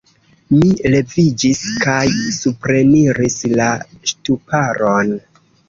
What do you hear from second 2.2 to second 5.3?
supreniris la ŝtuparon.